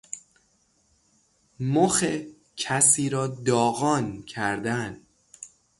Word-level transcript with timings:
مخ 1.59 2.03
کسی 2.57 3.09
را 3.09 3.27
داغان 3.27 4.23
کردن 4.23 5.01